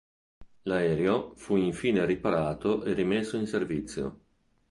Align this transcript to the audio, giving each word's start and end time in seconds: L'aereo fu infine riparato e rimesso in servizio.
L'aereo 0.63 1.33
fu 1.35 1.57
infine 1.57 2.03
riparato 2.07 2.81
e 2.85 2.93
rimesso 2.93 3.37
in 3.37 3.45
servizio. 3.45 4.19